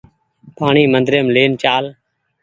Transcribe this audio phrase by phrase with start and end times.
[0.57, 1.85] پآڻيٚ مندريم لين چآل